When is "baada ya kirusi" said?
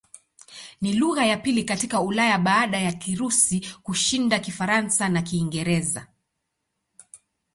2.37-3.67